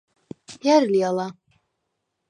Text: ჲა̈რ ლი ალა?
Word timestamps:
ჲა̈რ 0.63 0.83
ლი 0.91 0.99
ალა? 1.09 1.27